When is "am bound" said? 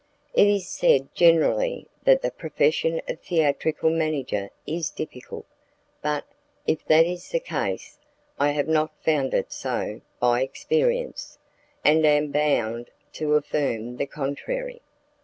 12.03-12.89